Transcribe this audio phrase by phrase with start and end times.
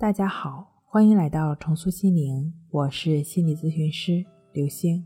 [0.00, 5.04] 大家好，欢迎来到重塑心灵，我是心理咨询师刘星。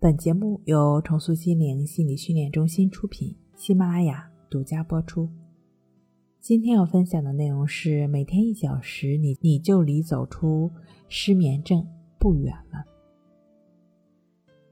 [0.00, 5.28] 本节目由重塑心灵心理训练中心出品，喜马拉雅独家播出。
[6.40, 10.68] 今天要分享的内容是：每天一小时，你你就离走出
[11.08, 11.86] 失眠症
[12.18, 12.84] 不远了。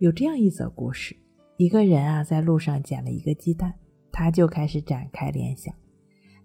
[0.01, 1.15] 有这样一则故事：
[1.57, 3.73] 一个人啊，在路上捡了一个鸡蛋，
[4.11, 5.73] 他就开始展开联想。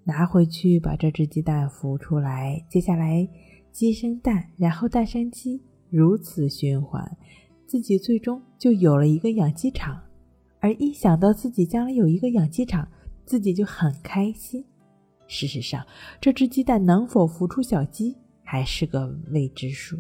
[0.08, 3.28] 拿回去，把这只鸡蛋孵出来，接下来
[3.72, 5.60] 鸡生蛋，然后蛋生鸡，
[5.90, 7.18] 如此循环，
[7.66, 10.00] 自己最终就有了一个养鸡场。
[10.60, 12.88] 而一想到自己将来有一个养鸡场，
[13.26, 14.64] 自己就很开心。
[15.28, 15.84] 事实上，
[16.22, 19.98] 这只鸡蛋能否孵出小鸡，还是个未知数。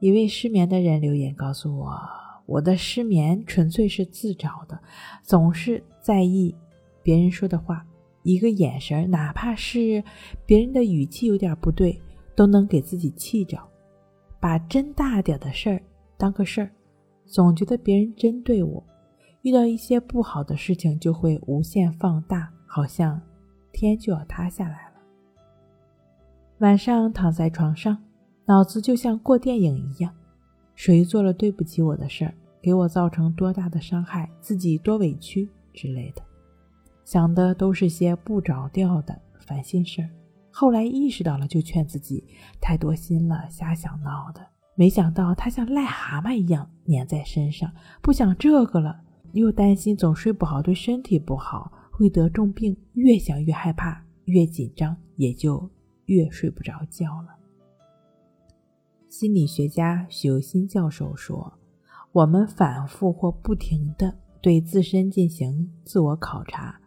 [0.00, 1.96] 一位失眠的人留言告诉我
[2.44, 4.80] ：“我的失眠纯粹是自找的，
[5.22, 6.52] 总是在意。”
[7.08, 7.86] 别人说的话，
[8.22, 10.04] 一个眼神，哪怕是
[10.44, 11.98] 别人的语气有点不对，
[12.36, 13.58] 都能给自己气着。
[14.38, 15.82] 把真大点的事儿
[16.18, 16.70] 当个事儿，
[17.24, 18.84] 总觉得别人针对我。
[19.40, 23.18] 遇到一些不好的事情，就会无限放大，好像
[23.72, 25.00] 天就要塌下来了。
[26.58, 27.96] 晚上躺在床上，
[28.44, 30.14] 脑子就像过电影一样，
[30.74, 36.27] 谁做了对不起我的事儿，给我造成多大的伤害，自己多委屈之类的。
[37.08, 40.10] 想的都是些不着调的烦心事儿，
[40.52, 42.22] 后来意识到了，就劝自己
[42.60, 44.46] 太多心了，瞎想闹的。
[44.74, 49.00] 没想到他像癞蛤蟆一样粘在身上，不想这个了，
[49.32, 52.76] 又担心总睡不好对身体不好，会得重病。
[52.92, 55.66] 越想越害怕，越紧张，也就
[56.04, 57.28] 越睡不着觉了。
[59.08, 61.54] 心理学家许由新教授说
[62.12, 66.78] ：“我们反复或不停地对自身进行自我考察。”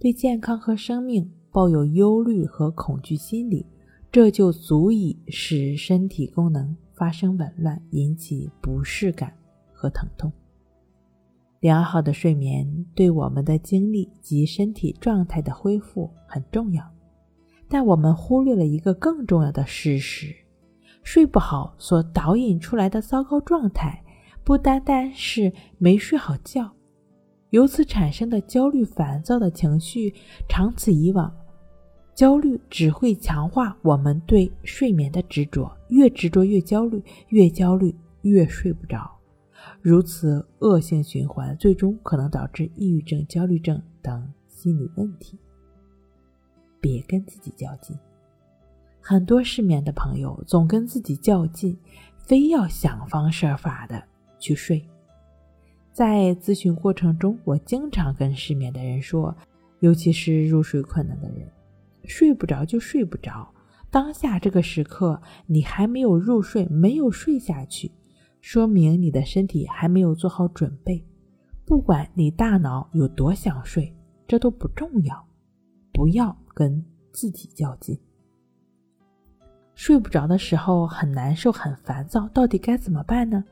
[0.00, 3.66] 对健康和生命抱有忧虑和恐惧心理，
[4.10, 9.30] 这就足以使身体功能发生紊乱，引起不适感
[9.74, 10.32] 和疼痛。
[11.60, 16.82] 良好的睡眠对我们的精力及身体状态的恢复很重要，
[17.68, 20.34] 但我们忽略了一个更重要的事实：
[21.02, 24.02] 睡不好所导引出来的糟糕状态，
[24.42, 26.72] 不单单是没睡好觉。
[27.50, 30.14] 由此产生的焦虑、烦躁的情绪，
[30.48, 31.32] 长此以往，
[32.14, 39.10] 焦虑只会强化我们对睡眠的执着，越执着越焦虑，越焦虑越睡不着，
[39.80, 45.38] 如此恶性循环，最终可能导致抑郁症、焦虑症等心理问题。
[46.80, 47.98] 别跟自己较劲，
[49.00, 51.76] 很多失眠的朋友总跟自己较劲，
[52.16, 54.02] 非要想方设法的
[54.38, 54.82] 去睡。
[55.92, 59.36] 在咨询过程中，我经常跟失眠的人说，
[59.80, 61.48] 尤其是入睡困难的人，
[62.04, 63.52] 睡不着就睡不着。
[63.90, 67.90] 当下这个时刻，你还没有入睡，没有睡下去，
[68.40, 71.04] 说明你的身体还没有做好准备。
[71.66, 73.92] 不管你大脑有多想睡，
[74.28, 75.26] 这都不重要。
[75.92, 77.98] 不要跟自己较劲。
[79.74, 83.44] 睡不着的时候很难受、很烦躁，到底该怎么办呢？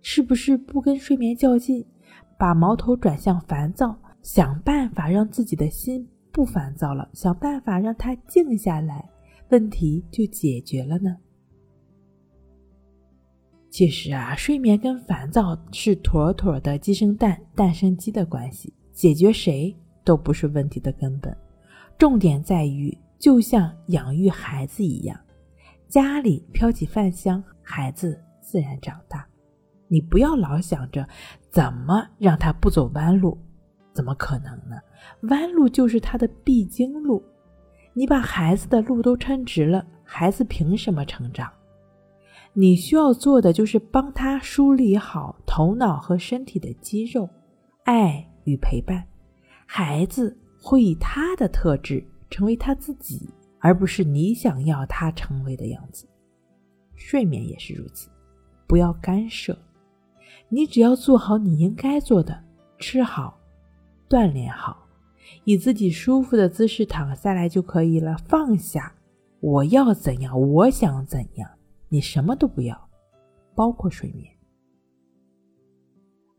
[0.00, 1.84] 是不是不跟睡眠较劲，
[2.38, 9.08] 把矛头转向烦躁，想办法让自己的心不烦躁了，想办法让它静下来，
[9.50, 11.16] 问题就解决了呢？
[13.70, 21.36] 其实啊，睡眠跟烦躁是妥妥的鸡生蛋，蛋生鸡的关系，解决谁都不是问题的根本。
[21.98, 25.20] 重点在于，就像养育孩子一样，
[25.86, 29.27] 家里飘起饭香，孩子自然长大。
[29.88, 31.08] 你不要老想着
[31.50, 33.36] 怎么让他不走弯路，
[33.92, 34.76] 怎么可能呢？
[35.22, 37.22] 弯路就是他的必经路。
[37.94, 41.50] 你把孩子的路都撑直了，孩子凭什么成长？
[42.52, 47.28] 你需要做的就是帮他梳理好头脑和身体的肌肉，
[47.84, 49.04] 爱与陪伴。
[49.66, 53.28] 孩子会以他的特质成为他自己，
[53.58, 56.08] 而不是你想要他成为的样子。
[56.94, 58.08] 睡眠也是如此，
[58.66, 59.56] 不要干涉。
[60.50, 62.44] 你只要做好你应该做的，
[62.78, 63.38] 吃好，
[64.08, 64.86] 锻炼好，
[65.44, 68.16] 以自己舒服的姿势躺下来就可以了。
[68.26, 68.94] 放下，
[69.40, 71.50] 我要怎样，我想怎样，
[71.90, 72.88] 你什么都不要，
[73.54, 74.32] 包括睡眠。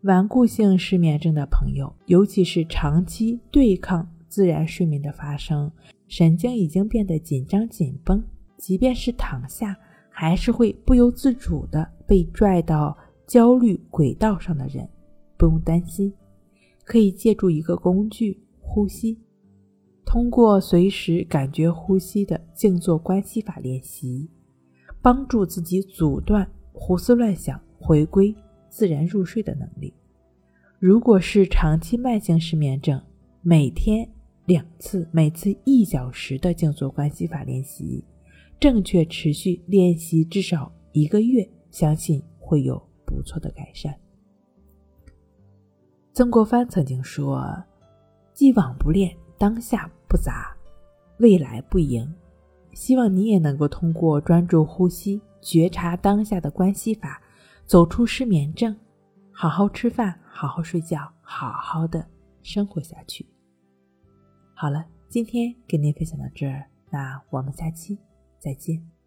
[0.01, 5.71] 顽固性失眠症的朋友，尤其是长期对抗自然睡眠的发生，
[6.07, 8.23] 神经已经变得紧张紧绷，
[8.57, 9.77] 即便是躺下，
[10.09, 12.97] 还是会不由自主的被拽到。
[13.29, 14.89] 焦虑轨道上的人
[15.37, 16.11] 不用担心，
[16.83, 19.15] 可以借助一个工具——呼吸。
[20.03, 24.27] 通过随时感觉呼吸的静坐观息法练习，
[24.99, 28.33] 帮助自己阻断胡思乱想，回归
[28.67, 29.93] 自然入睡的能力。
[30.79, 32.99] 如果是长期慢性失眠症，
[33.43, 34.09] 每天
[34.47, 38.03] 两次，每次一小时的静坐观息法练习，
[38.59, 42.81] 正确持续练习至少一个月，相信会有
[43.19, 43.93] 不错的改善。
[46.13, 47.61] 曾国藩曾经说
[48.33, 50.55] ：“既往不恋，当下不杂，
[51.17, 52.09] 未来不迎。”
[52.71, 57.21] 希望你也能够通过专注呼吸、觉察当下的关系法，
[57.65, 58.73] 走出失眠症，
[59.33, 62.07] 好好吃饭，好好睡觉，好好的
[62.41, 63.25] 生活下去。
[64.53, 67.99] 好了，今天跟您分享到这儿，那我们下期
[68.39, 68.98] 再见。